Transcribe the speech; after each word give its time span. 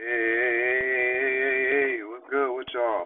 Hey, 0.00 2.00
good 2.30 2.56
with 2.56 2.72
y'all? 2.72 3.04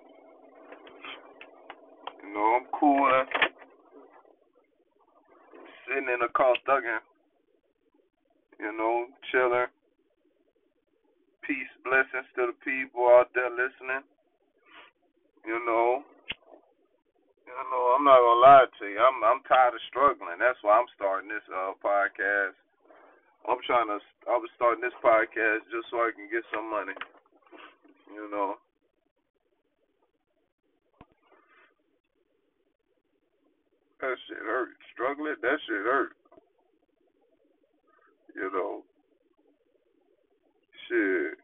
You 2.22 2.30
know, 2.30 2.54
I'm 2.54 2.70
coolin', 2.70 3.26
sitting 5.88 6.06
in 6.06 6.22
car 6.36 6.54
stuckin', 6.62 7.02
you 8.60 8.70
know, 8.78 9.06
chillin'. 9.34 9.66
Peace, 11.42 11.74
blessings 11.82 12.30
to 12.36 12.54
the 12.54 12.56
people 12.62 13.10
out 13.10 13.26
there 13.34 13.50
listening. 13.50 14.06
You 15.44 15.58
know, 15.66 16.06
you 17.42 17.58
know, 17.74 17.84
I'm 17.98 18.04
not 18.04 18.22
gonna 18.22 18.40
lie 18.40 18.66
to 18.70 18.86
you. 18.86 19.02
I'm 19.02 19.18
I'm 19.24 19.42
tired 19.48 19.74
of 19.74 19.80
struggling. 19.90 20.38
That's 20.38 20.62
why 20.62 20.78
I'm 20.78 20.86
starting 20.94 21.28
this 21.28 21.42
uh 21.50 21.74
podcast. 21.82 22.54
I'm 23.48 23.58
trying 23.66 23.88
to. 23.88 23.98
I 24.28 24.36
was 24.36 24.48
starting 24.56 24.80
this 24.80 24.96
podcast 25.04 25.68
just 25.68 25.90
so 25.90 25.98
I 25.98 26.10
can 26.16 26.28
get 26.32 26.44
some 26.52 26.70
money. 26.70 26.96
You 28.14 28.30
know. 28.30 28.54
That 34.00 34.16
shit 34.28 34.38
hurt. 34.38 34.68
Struggling, 34.92 35.36
that 35.42 35.58
shit 35.66 35.84
hurt. 35.84 36.12
You 38.34 38.50
know. 38.52 38.82
Shit. 40.88 41.38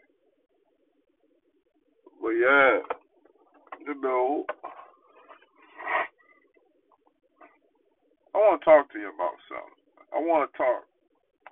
But 2.20 2.30
yeah, 2.30 2.80
you 3.86 4.00
know, 4.02 4.44
I 8.34 8.38
want 8.38 8.60
to 8.60 8.64
talk 8.64 8.92
to 8.92 8.98
you 8.98 9.08
about 9.08 9.40
something. 9.48 9.80
I 10.14 10.20
want 10.20 10.50
to 10.50 10.58
talk 10.58 10.84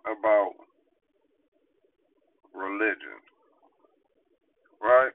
about 0.08 0.52
religion, 2.54 3.20
right? 4.80 5.12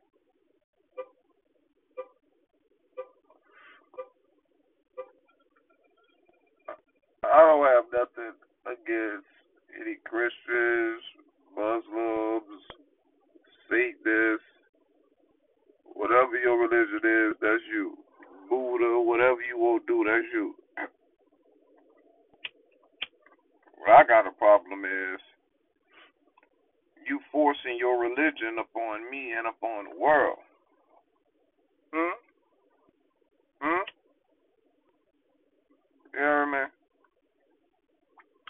I 7.24 7.40
don't 7.40 7.66
have 7.66 7.86
nothing 7.92 8.36
against 8.66 9.26
any 9.80 9.98
Christians, 10.04 11.02
Muslims, 11.56 12.62
Satanists, 13.70 14.46
whatever 15.96 16.38
your 16.38 16.60
religion 16.60 17.02
is, 17.02 17.36
that's 17.42 17.64
you. 17.72 17.98
Buddha, 18.50 19.00
whatever 19.00 19.42
you 19.42 19.58
want 19.58 19.88
to 19.88 19.94
do, 19.94 20.04
that's 20.04 20.28
you. 20.34 20.54
What 23.80 23.90
I 23.90 24.04
got 24.04 24.28
a 24.28 24.32
problem 24.32 24.86
is 24.86 25.20
you 27.08 27.20
forcing 27.32 27.78
your 27.80 28.00
religion 28.00 28.60
upon 28.60 29.10
me 29.10 29.23
and 29.38 29.48
upon 29.48 29.86
the 29.86 30.00
world. 30.00 30.38
Hmm? 31.94 32.14
Hmm? 33.62 33.84
You 36.14 36.20
hear 36.20 36.46
me? 36.46 36.60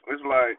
It's 0.08 0.22
like 0.28 0.58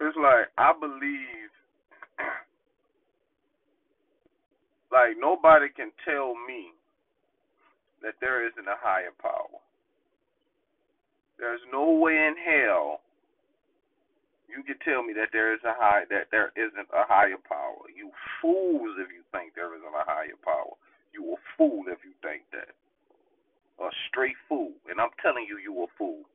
it's 0.00 0.16
like 0.16 0.46
I 0.58 0.72
believe 0.78 1.50
like 4.92 5.16
nobody 5.20 5.66
can 5.74 5.90
tell 6.04 6.34
me 6.46 6.72
that 8.02 8.14
there 8.20 8.46
isn't 8.46 8.66
a 8.66 8.76
higher 8.80 9.12
power. 9.20 9.60
There's 11.38 11.60
no 11.72 11.90
way 11.92 12.12
in 12.14 12.34
hell 12.44 13.00
you 14.52 14.60
can 14.62 14.76
tell 14.84 15.00
me 15.00 15.16
that 15.16 15.32
there 15.32 15.56
is 15.56 15.64
a 15.64 15.72
high 15.72 16.04
that 16.12 16.28
there 16.28 16.52
isn't 16.60 16.88
a 16.92 17.08
higher 17.08 17.40
power. 17.40 17.88
You 17.88 18.12
fools 18.44 19.00
if 19.00 19.08
you 19.08 19.24
think 19.32 19.56
there 19.56 19.72
isn't 19.72 19.96
a 19.96 20.04
higher 20.04 20.36
power. 20.44 20.76
You 21.16 21.32
a 21.32 21.38
fool 21.56 21.88
if 21.88 22.04
you 22.04 22.12
think 22.20 22.44
that. 22.52 22.76
A 23.80 23.88
straight 24.12 24.36
fool. 24.48 24.76
And 24.92 25.00
I'm 25.00 25.12
telling 25.24 25.48
you 25.48 25.56
you 25.56 25.72
a 25.82 25.88
fool. 25.96 26.28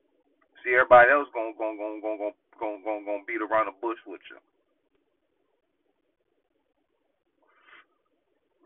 See 0.66 0.74
everybody 0.74 1.14
else 1.14 1.30
gonna 1.30 1.54
gonna 1.54 1.78
gonna 1.78 2.02
gonna 2.02 2.18
gonna 2.18 2.38
gonna 2.58 2.82
gonna, 2.82 3.06
gonna 3.06 3.28
beat 3.30 3.46
around 3.46 3.70
the 3.70 3.78
bush 3.78 4.02
with 4.10 4.22
you. 4.34 4.42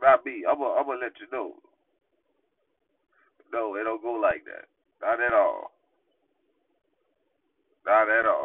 Robbie, 0.01 0.47
I'm 0.47 0.57
gonna 0.57 0.79
I'm 0.79 0.87
gonna 0.87 1.03
let 1.03 1.19
you 1.19 1.27
know. 1.27 1.59
No, 3.51 3.75
it 3.75 3.83
don't 3.83 4.01
go 4.01 4.15
like 4.15 4.47
that. 4.47 4.71
Not 5.03 5.19
at 5.19 5.33
all. 5.35 5.75
Not 7.85 8.09
at 8.09 8.25
all. 8.25 8.40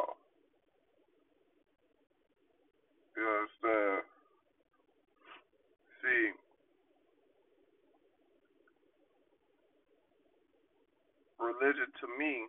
Religion 11.60 11.86
to 12.00 12.06
me 12.18 12.46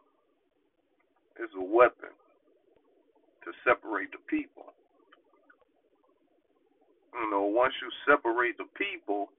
is 1.43 1.49
a 1.57 1.63
weapon 1.63 2.09
to 3.43 3.51
separate 3.63 4.11
the 4.11 4.19
people. 4.29 4.73
You 7.13 7.31
know, 7.31 7.43
once 7.43 7.73
you 7.81 7.89
separate 8.05 8.57
the 8.57 8.67
people, 8.77 9.29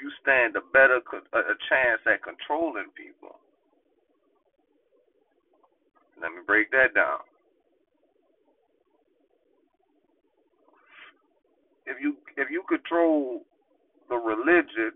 you 0.00 0.10
stand 0.22 0.54
a 0.56 0.60
better 0.72 1.00
a 1.32 1.56
chance 1.68 2.00
at 2.06 2.22
controlling 2.22 2.90
people. 2.94 3.36
Let 6.20 6.30
me 6.30 6.38
break 6.46 6.70
that 6.72 6.94
down. 6.94 7.20
If 11.86 11.96
you 12.00 12.16
if 12.36 12.50
you 12.50 12.62
control 12.68 13.42
the 14.08 14.16
religion, 14.16 14.92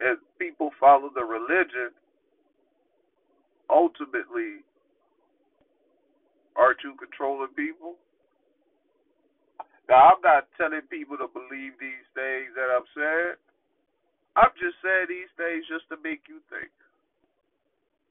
if 0.00 0.18
people 0.38 0.70
follow 0.80 1.10
the 1.14 1.24
religion, 1.24 1.90
ultimately, 3.70 4.64
aren't 6.56 6.82
you 6.84 6.94
controlling 6.98 7.54
people? 7.54 7.94
Now, 9.88 10.16
I'm 10.16 10.22
not 10.24 10.48
telling 10.56 10.82
people 10.88 11.18
to 11.18 11.28
believe 11.28 11.76
these 11.76 12.08
things 12.16 12.56
that 12.56 12.72
I'm 12.72 12.88
saying. 12.96 13.36
I'm 14.34 14.50
just 14.58 14.80
saying 14.82 15.06
these 15.12 15.30
things 15.36 15.62
just 15.68 15.86
to 15.92 15.96
make 16.02 16.24
you 16.26 16.40
think. 16.50 16.72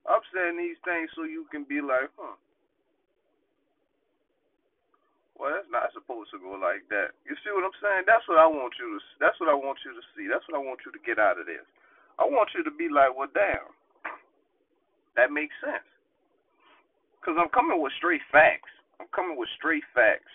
I'm 0.07 0.23
saying 0.31 0.55
these 0.55 0.79
things 0.85 1.09
so 1.15 1.23
you 1.23 1.47
can 1.51 1.63
be 1.63 1.81
like, 1.81 2.11
huh. 2.15 2.37
Well, 5.43 5.51
that's 5.51 5.67
not 5.67 5.91
supposed 5.91 6.31
to 6.31 6.39
go 6.39 6.55
like 6.55 6.87
that. 6.87 7.11
You 7.27 7.35
see 7.43 7.51
what 7.51 7.67
I'm 7.67 7.75
saying? 7.83 8.07
That's 8.07 8.23
what 8.31 8.39
I 8.39 8.47
want 8.47 8.79
you 8.79 8.95
to. 8.95 8.99
That's 9.19 9.35
what 9.43 9.51
I 9.51 9.57
want 9.59 9.75
you 9.83 9.91
to 9.91 10.03
see. 10.15 10.31
That's 10.31 10.47
what 10.47 10.55
I 10.55 10.63
want 10.63 10.79
you 10.87 10.91
to 10.95 11.03
get 11.03 11.19
out 11.19 11.35
of 11.35 11.51
this. 11.51 11.67
I 12.15 12.23
want 12.23 12.55
you 12.55 12.63
to 12.63 12.71
be 12.71 12.87
like, 12.87 13.11
well, 13.11 13.27
damn. 13.35 13.75
That 15.19 15.35
makes 15.35 15.51
sense. 15.59 15.83
Cause 17.27 17.35
I'm 17.35 17.51
coming 17.51 17.83
with 17.83 17.91
straight 17.99 18.23
facts. 18.31 18.71
I'm 19.03 19.11
coming 19.11 19.35
with 19.35 19.51
straight 19.59 19.83
facts. 19.91 20.31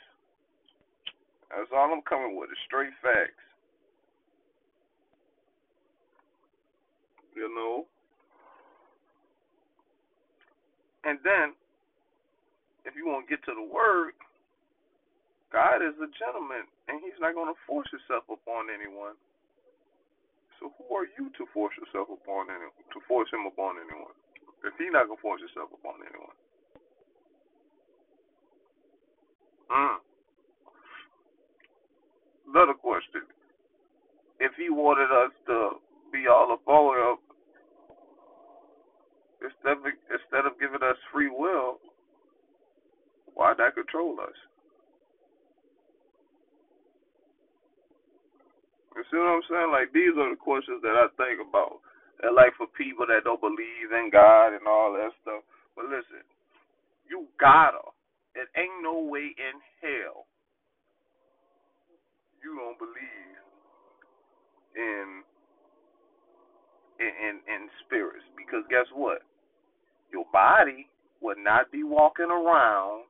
That's 1.49 1.73
all 1.73 1.89
I'm 1.89 2.05
coming 2.05 2.37
with 2.37 2.53
is 2.53 2.61
straight 2.69 2.93
facts. 3.01 3.41
You 7.33 7.49
know? 7.49 7.89
And 11.09 11.17
then, 11.25 11.57
if 12.85 12.93
you 12.93 13.09
want 13.09 13.25
to 13.25 13.33
get 13.33 13.41
to 13.49 13.57
the 13.57 13.65
word, 13.65 14.13
God 15.48 15.81
is 15.81 15.97
a 15.97 16.09
gentleman, 16.16 16.69
and 16.88 17.00
He's 17.00 17.16
not 17.20 17.32
going 17.32 17.48
to 17.48 17.59
force 17.64 17.88
Himself 17.88 18.28
upon 18.28 18.69
anyone. 18.69 19.16
So 20.60 20.75
who 20.76 20.86
are 20.92 21.09
you 21.16 21.31
to 21.38 21.44
force 21.54 21.72
yourself 21.78 22.10
upon 22.10 22.53
anyone? 22.53 22.75
To 22.92 23.00
force 23.09 23.31
Him 23.32 23.48
upon 23.48 23.81
anyone? 23.81 24.12
If 24.66 24.76
He's 24.76 24.92
not 24.92 25.09
going 25.09 25.16
to 25.16 25.25
force 25.25 25.41
Himself 25.41 25.72
upon 25.72 26.04
anyone. 26.04 26.36
Mm. 29.71 29.98
Another 32.48 32.74
question. 32.74 33.22
If 34.41 34.53
he 34.56 34.71
wanted 34.71 35.10
us 35.12 35.33
to 35.47 35.71
be 36.12 36.27
all 36.27 36.56
about 36.56 36.97
him, 36.97 37.16
instead 39.42 39.77
of, 39.77 39.84
instead 39.84 40.47
of 40.47 40.59
giving 40.59 40.83
us 40.83 40.97
free 41.12 41.28
will, 41.28 41.78
why 43.34 43.53
not 43.59 43.74
control 43.74 44.16
us? 44.21 44.34
You 48.98 49.06
see 49.09 49.18
what 49.22 49.30
I'm 49.39 49.47
saying? 49.47 49.71
Like 49.71 49.95
these 49.95 50.10
are 50.18 50.27
the 50.34 50.41
questions 50.41 50.83
that 50.83 50.98
I 50.98 51.06
think 51.15 51.39
about. 51.39 51.78
And 52.27 52.34
like 52.34 52.50
for 52.59 52.66
people 52.74 53.06
that 53.06 53.22
don't 53.22 53.41
believe 53.41 53.95
in 53.95 54.10
God 54.10 54.59
and 54.59 54.66
all 54.66 54.91
that 54.98 55.15
stuff. 55.22 55.47
But 55.78 55.86
listen, 55.86 56.27
you 57.06 57.30
gotta. 57.39 57.95
It 58.34 58.50
ain't 58.59 58.83
no 58.83 59.06
way 59.06 59.34
in 59.39 59.56
hell 59.83 60.27
you 62.42 62.54
don't 62.56 62.78
believe 62.78 63.39
in 64.77 65.22
in 67.01 67.10
in, 67.10 67.34
in 67.47 67.62
spirits 67.86 68.27
because 68.36 68.65
guess 68.71 68.86
what? 68.94 69.22
Your 70.12 70.24
body 70.33 70.89
would 71.21 71.39
not 71.39 71.71
be 71.72 71.83
walking 71.83 72.30
around 72.30 73.08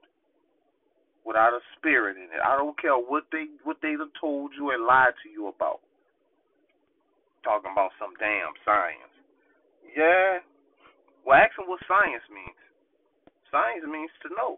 without 1.29 1.53
a 1.53 1.61
spirit 1.77 2.17
in 2.17 2.33
it. 2.33 2.41
I 2.41 2.57
don't 2.57 2.81
care 2.81 2.97
what 2.97 3.29
they 3.29 3.53
what 3.69 3.77
they 3.85 3.93
have 4.01 4.09
told 4.17 4.57
you 4.57 4.73
and 4.73 4.89
lied 4.89 5.13
to 5.21 5.29
you 5.29 5.53
about. 5.53 5.85
Talking 7.45 7.77
about 7.77 7.93
some 8.01 8.17
damn 8.17 8.57
science. 8.65 9.13
Yeah. 9.93 10.41
Well, 11.29 11.37
ask 11.37 11.53
them 11.61 11.69
what 11.69 11.85
science 11.85 12.25
means. 12.33 12.57
Science 13.53 13.85
means 13.85 14.11
to 14.25 14.33
know. 14.33 14.57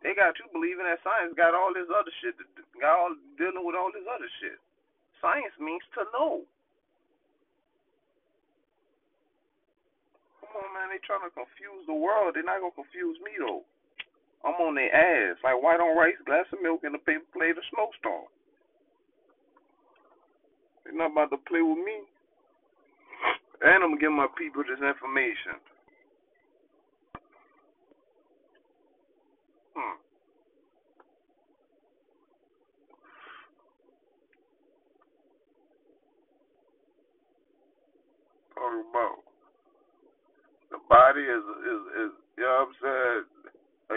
They 0.00 0.16
got 0.16 0.40
you 0.40 0.48
believing 0.56 0.88
that 0.88 1.04
science 1.04 1.36
got 1.36 1.52
all 1.52 1.76
this 1.76 1.90
other 1.92 2.12
shit, 2.24 2.38
got 2.80 2.96
all 2.96 3.12
dealing 3.36 3.68
with 3.68 3.76
all 3.76 3.92
this 3.92 4.08
other 4.08 4.30
shit. 4.40 4.56
Science 5.20 5.52
means 5.60 5.84
to 6.00 6.08
know. 6.16 6.48
Come 10.40 10.64
on, 10.64 10.70
man. 10.72 10.88
They 10.88 11.02
trying 11.04 11.26
to 11.26 11.34
confuse 11.34 11.84
the 11.84 11.98
world. 11.98 12.32
They're 12.32 12.46
not 12.46 12.64
gonna 12.64 12.72
confuse 12.72 13.20
me 13.20 13.36
though. 13.36 13.68
I'm 14.44 14.54
on 14.62 14.74
their 14.74 14.92
ass 14.94 15.36
like 15.42 15.62
white 15.62 15.80
on 15.80 15.96
rice, 15.96 16.14
glass 16.26 16.46
of 16.52 16.62
milk, 16.62 16.80
and 16.84 16.94
a 16.94 16.98
paper 16.98 17.26
plate 17.32 17.58
of 17.58 17.64
snowstorm. 17.74 18.26
They're 20.84 20.96
not 20.96 21.12
about 21.12 21.30
to 21.30 21.38
play 21.48 21.62
with 21.62 21.78
me. 21.78 22.06
And 23.62 23.82
I'm 23.84 23.90
gonna 23.90 24.00
give 24.00 24.12
my 24.12 24.28
people 24.38 24.62
this 24.62 24.78
information. 24.78 25.58
Hmm. 29.74 29.98
Talk 38.54 38.72
about 38.90 39.18
the 40.70 40.78
body 40.88 41.22
is 41.22 41.44
is 41.66 41.82
is 42.06 42.12
you 42.38 42.44
know 42.44 42.66
what 42.66 42.68
I'm 42.68 42.74
saying. 42.82 43.37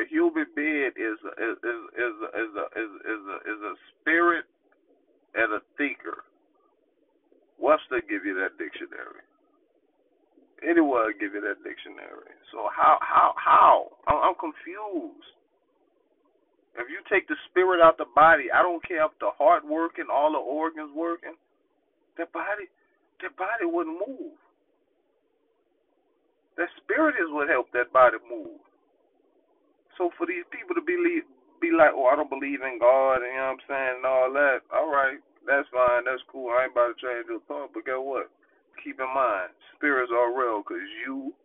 A 0.01 0.05
human 0.09 0.45
being 0.55 0.91
is 0.97 1.19
is 1.37 1.57
is 1.61 1.77
is 1.93 2.15
a, 2.25 2.29
is 2.33 2.91
is 3.05 3.21
a, 3.29 3.37
is 3.45 3.61
a 3.61 3.73
spirit 3.93 4.45
and 5.35 5.53
a 5.53 5.61
thinker. 5.77 6.25
Webster 7.59 8.01
give 8.09 8.25
you 8.25 8.33
that 8.41 8.57
dictionary. 8.57 9.21
Anyone 10.65 11.13
give 11.19 11.33
you 11.37 11.41
that 11.41 11.61
dictionary. 11.61 12.33
So 12.51 12.65
how 12.73 12.97
how 13.01 13.33
how? 13.37 13.91
I'm, 14.07 14.33
confused. 14.41 15.37
If 16.73 16.89
you 16.89 17.05
take 17.05 17.27
the 17.27 17.37
spirit 17.49 17.83
out 17.83 17.97
the 17.97 18.09
body, 18.15 18.49
I 18.49 18.63
don't 18.63 18.81
care 18.87 19.05
if 19.05 19.11
the 19.19 19.29
heart 19.37 19.61
working, 19.67 20.05
all 20.11 20.31
the 20.31 20.41
organs 20.41 20.89
working, 20.95 21.37
that 22.17 22.33
body 22.33 22.65
that 23.21 23.37
body 23.37 23.69
wouldn't 23.69 24.01
move. 24.01 24.33
That 26.57 26.69
spirit 26.81 27.15
is 27.21 27.29
what 27.29 27.49
helped 27.49 27.73
that 27.73 27.93
body 27.93 28.17
move. 28.25 28.65
So 30.01 30.09
for 30.17 30.25
these 30.25 30.49
people 30.49 30.73
to 30.73 30.81
be 30.81 30.97
be 31.61 31.69
like, 31.69 31.93
oh, 31.93 32.09
I 32.09 32.17
don't 32.17 32.33
believe 32.33 32.65
in 32.65 32.81
God, 32.81 33.21
and 33.21 33.29
you 33.29 33.37
know 33.37 33.53
what 33.53 33.61
I'm 33.61 33.69
saying, 33.69 33.95
and 34.01 34.09
all 34.09 34.33
that. 34.33 34.65
All 34.73 34.89
right, 34.89 35.21
that's 35.45 35.69
fine, 35.69 36.09
that's 36.09 36.25
cool. 36.25 36.49
I 36.49 36.65
ain't 36.65 36.73
about 36.73 36.97
to 36.97 37.05
change 37.05 37.29
your 37.29 37.37
thought, 37.45 37.69
but 37.69 37.85
guess 37.85 38.01
what? 38.01 38.33
Keep 38.81 38.97
in 38.97 39.13
mind, 39.13 39.53
spirits 39.77 40.09
are 40.09 40.33
real, 40.33 40.65
cause 40.65 40.81
you 41.05 41.37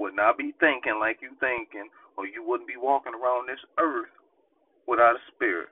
would 0.00 0.16
not 0.16 0.40
be 0.40 0.56
thinking 0.56 0.96
like 0.96 1.20
you 1.20 1.36
thinking, 1.36 1.92
or 2.16 2.24
you 2.24 2.40
wouldn't 2.40 2.64
be 2.64 2.80
walking 2.80 3.12
around 3.12 3.44
this 3.44 3.60
earth 3.76 4.08
without 4.88 5.20
a 5.20 5.22
spirit. 5.36 5.68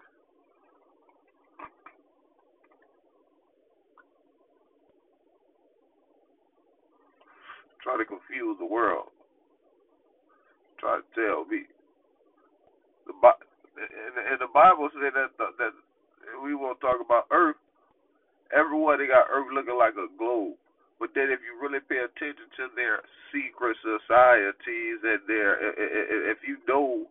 try 7.81 7.97
to 7.97 8.05
confuse 8.05 8.61
the 8.61 8.69
world. 8.69 9.09
Try 10.79 11.01
to 11.01 11.05
tell 11.17 11.49
me. 11.49 11.65
The 14.01 14.23
and 14.25 14.41
the 14.41 14.51
Bible 14.53 14.89
said 14.97 15.13
that 15.15 15.37
that 15.37 15.75
we 16.43 16.55
won't 16.55 16.81
talk 16.81 17.01
about 17.01 17.29
Earth. 17.31 17.61
Everywhere 18.51 18.99
they 18.99 19.07
got 19.07 19.31
Earth 19.31 19.53
looking 19.53 19.79
like 19.79 19.95
a 19.95 20.11
globe. 20.19 20.57
But 20.99 21.17
then 21.17 21.33
if 21.33 21.41
you 21.41 21.57
really 21.57 21.81
pay 21.81 22.05
attention 22.05 22.49
to 22.61 22.69
their 22.77 23.01
secret 23.33 23.77
societies 23.81 25.01
and 25.05 25.21
their 25.29 25.57
if 26.29 26.39
you 26.45 26.59
know 26.69 27.07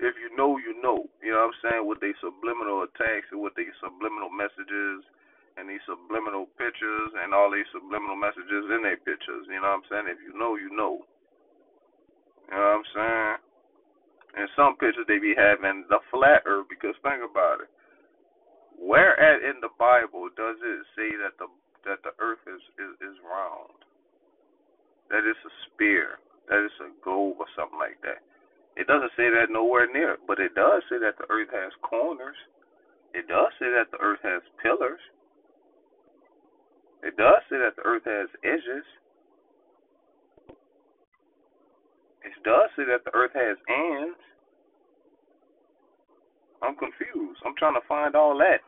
if 0.00 0.14
you 0.18 0.32
know 0.34 0.58
you 0.58 0.74
know, 0.82 1.06
you 1.22 1.30
know 1.30 1.46
what 1.46 1.54
I'm 1.54 1.60
saying, 1.62 1.84
with 1.86 2.00
their 2.00 2.16
subliminal 2.18 2.82
attacks 2.82 3.30
and 3.30 3.42
with 3.42 3.54
their 3.54 3.70
subliminal 3.78 4.30
messages 4.32 5.06
and 5.54 5.70
these 5.70 5.82
subliminal 5.86 6.50
pictures 6.58 7.10
and 7.14 7.30
all 7.30 7.50
these 7.52 7.68
subliminal 7.70 8.18
messages 8.18 8.66
in 8.74 8.82
their 8.82 8.98
pictures. 8.98 9.46
You 9.46 9.62
know 9.62 9.70
what 9.70 9.84
I'm 9.84 9.88
saying? 9.90 10.06
If 10.10 10.18
you 10.24 10.34
know, 10.34 10.58
you 10.58 10.72
know. 10.74 11.06
You 12.50 12.58
know 12.58 12.58
what 12.58 12.78
I'm 12.82 12.88
saying? 12.90 13.36
In 14.34 14.46
some 14.58 14.76
pictures 14.76 15.06
they 15.06 15.18
be 15.18 15.34
having 15.36 15.86
the 15.88 16.02
flat 16.10 16.42
earth 16.46 16.66
because 16.68 16.94
think 17.02 17.22
about 17.22 17.62
it. 17.62 17.70
Where 18.74 19.14
at 19.18 19.46
in 19.46 19.62
the 19.62 19.70
Bible 19.78 20.28
does 20.34 20.58
it 20.58 20.80
say 20.98 21.14
that 21.22 21.38
the 21.38 21.46
that 21.86 22.02
the 22.02 22.16
earth 22.18 22.42
is, 22.48 22.60
is, 22.80 22.92
is 23.00 23.16
round? 23.22 23.78
That 25.12 25.22
it's 25.22 25.38
a 25.44 25.54
spear, 25.68 26.18
that 26.48 26.64
it's 26.64 26.80
a 26.80 26.90
globe 27.04 27.36
or 27.38 27.46
something 27.54 27.78
like 27.78 28.00
that. 28.02 28.24
It 28.74 28.88
doesn't 28.88 29.14
say 29.16 29.30
that 29.30 29.52
nowhere 29.52 29.86
near, 29.86 30.18
but 30.26 30.40
it 30.40 30.54
does 30.56 30.82
say 30.90 30.98
that 30.98 31.14
the 31.18 31.30
earth 31.30 31.52
has 31.52 31.70
corners. 31.86 32.36
It 33.14 33.28
does 33.28 33.52
say 33.60 33.70
that 33.70 33.92
the 33.94 34.02
earth 34.02 34.18
has 34.24 34.42
pillars. 34.58 34.98
It 37.04 37.16
does 37.16 37.38
say 37.46 37.62
that 37.62 37.76
the 37.76 37.86
earth 37.86 38.02
has 38.08 38.26
edges. 38.42 38.86
It 42.26 42.33
does 42.44 42.70
say 42.76 42.84
that 42.86 43.04
the 43.04 43.14
earth 43.14 43.32
has 43.34 43.58
ends. 43.68 44.18
I'm 46.62 46.76
confused. 46.76 47.40
I'm 47.44 47.56
trying 47.58 47.74
to 47.74 47.86
find 47.88 48.16
all 48.16 48.38
that. 48.38 48.60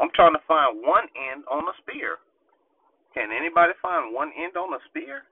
I'm 0.00 0.10
trying 0.14 0.34
to 0.34 0.42
find 0.48 0.80
one 0.82 1.06
end 1.16 1.44
on 1.50 1.64
a 1.64 1.74
spear. 1.84 2.18
Can 3.14 3.30
anybody 3.32 3.72
find 3.82 4.14
one 4.14 4.32
end 4.36 4.56
on 4.56 4.74
a 4.74 4.80
spear? 4.88 5.24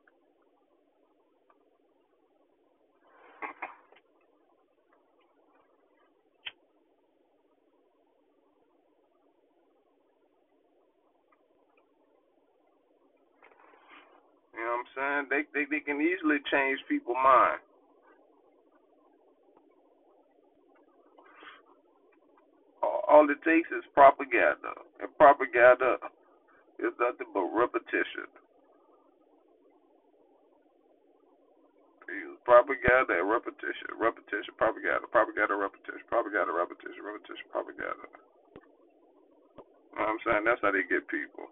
You 14.55 14.61
know 14.65 14.83
what 14.83 14.87
I'm 14.87 14.91
saying? 14.97 15.25
They 15.31 15.43
they 15.55 15.67
they 15.71 15.81
can 15.85 16.01
easily 16.01 16.39
change 16.51 16.81
people's 16.89 17.19
mind. 17.23 17.61
All 23.19 23.27
it 23.27 23.43
takes 23.43 23.67
is 23.75 23.83
propaganda, 23.99 24.79
and 25.03 25.11
propaganda 25.19 25.99
is 26.79 26.95
nothing 27.03 27.35
but 27.35 27.51
repetition. 27.51 28.31
Use 32.07 32.39
propaganda 32.47 33.19
and 33.19 33.27
repetition, 33.27 33.91
repetition, 33.99 34.55
propaganda, 34.55 35.11
propaganda, 35.11 35.59
repetition, 35.59 36.07
propaganda, 36.07 36.55
repetition, 36.55 37.03
repetition, 37.03 37.47
propaganda. 37.51 38.07
You 38.07 39.99
know 39.99 40.07
what 40.07 40.15
I'm 40.15 40.23
saying? 40.23 40.45
That's 40.47 40.63
how 40.63 40.71
they 40.71 40.87
get 40.87 41.11
people 41.11 41.51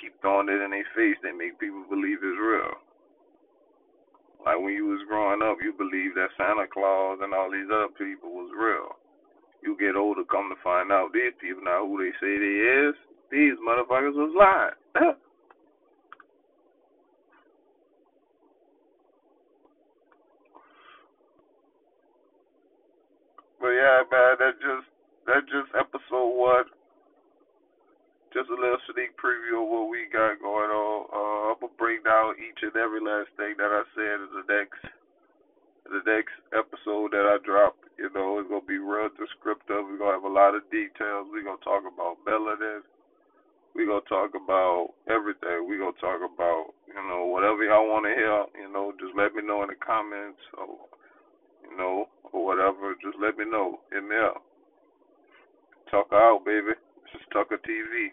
keep 0.00 0.14
throwing 0.20 0.48
it 0.48 0.62
in 0.62 0.70
their 0.70 0.86
face, 0.94 1.18
they 1.22 1.34
make 1.34 1.58
people 1.58 1.82
believe 1.90 2.22
it's 2.22 2.38
real. 2.38 2.78
Like 4.46 4.60
when 4.62 4.74
you 4.74 4.86
was 4.86 5.02
growing 5.08 5.42
up, 5.42 5.58
you 5.62 5.74
believed 5.74 6.16
that 6.16 6.30
Santa 6.38 6.66
Claus 6.70 7.18
and 7.22 7.34
all 7.34 7.50
these 7.50 7.68
other 7.70 7.92
people 7.98 8.30
was 8.30 8.50
real. 8.54 8.96
You 9.62 9.76
get 9.78 9.96
older, 9.96 10.24
come 10.24 10.50
to 10.50 10.56
find 10.62 10.92
out 10.92 11.12
these 11.12 11.32
people 11.40 11.62
not 11.64 11.86
who 11.86 11.98
they 11.98 12.12
say 12.20 12.38
they 12.38 12.88
is. 12.88 12.94
These 13.30 13.58
motherfuckers 13.60 14.14
was 14.14 14.32
lying. 14.36 14.78
but 23.60 23.68
yeah, 23.68 24.02
man, 24.10 24.36
that 24.38 24.54
just 24.60 24.86
that 25.26 25.44
just 25.50 25.74
episode 25.74 26.32
one 26.34 26.64
just 28.32 28.50
a 28.50 28.60
little 28.60 28.80
sneak 28.92 29.16
preview 29.16 29.64
of 29.64 29.68
what 29.68 29.88
we 29.88 30.04
got 30.12 30.40
going 30.40 30.68
on. 30.68 30.98
Uh, 31.08 31.52
I'm 31.52 31.60
gonna 31.60 31.72
break 31.80 32.04
down 32.04 32.36
each 32.36 32.60
and 32.60 32.76
every 32.76 33.00
last 33.00 33.32
thing 33.40 33.56
that 33.56 33.72
I 33.72 33.82
said 33.96 34.20
in 34.20 34.30
the 34.36 34.44
next 34.52 34.80
the 35.88 36.04
next 36.04 36.36
episode 36.52 37.12
that 37.12 37.26
I 37.26 37.40
drop. 37.44 37.76
You 37.98 38.12
know, 38.14 38.38
it's 38.38 38.48
gonna 38.48 38.64
be 38.64 38.78
real 38.78 39.10
descriptive. 39.16 39.88
We're 39.88 39.98
gonna 39.98 40.20
have 40.20 40.28
a 40.28 40.32
lot 40.32 40.54
of 40.54 40.68
details. 40.70 41.28
We're 41.32 41.44
gonna 41.44 41.64
talk 41.64 41.82
about 41.82 42.22
melanin. 42.22 42.84
We're 43.74 43.90
gonna 43.90 44.06
talk 44.08 44.36
about 44.36 44.94
everything. 45.08 45.66
We're 45.66 45.82
gonna 45.82 45.98
talk 46.00 46.20
about, 46.22 46.74
you 46.86 46.94
know, 46.94 47.26
whatever 47.26 47.64
y'all 47.64 47.88
wanna 47.88 48.14
hear, 48.14 48.46
you 48.60 48.70
know, 48.72 48.92
just 49.00 49.16
let 49.16 49.34
me 49.34 49.42
know 49.42 49.62
in 49.62 49.72
the 49.72 49.80
comments 49.80 50.40
or 50.56 50.88
you 51.64 51.76
know, 51.76 52.08
or 52.32 52.44
whatever. 52.44 52.94
Just 53.02 53.16
let 53.20 53.36
me 53.36 53.44
know. 53.44 53.80
Hit 53.92 54.02
me 54.04 54.16
up. 54.16 54.42
Talk 55.90 56.08
out, 56.12 56.44
baby. 56.44 56.76
This 56.76 57.20
is 57.20 57.26
Tucker 57.32 57.58
TV. 57.58 58.12